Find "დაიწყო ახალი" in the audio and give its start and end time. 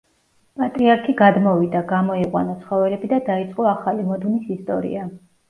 3.29-4.09